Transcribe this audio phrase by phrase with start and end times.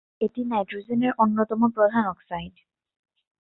[0.21, 2.55] এটি নাইট্রোজেনের অন্যতম প্রধান অক্সাইড।